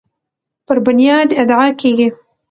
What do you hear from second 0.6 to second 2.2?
پر بنیاد ادعا کیږي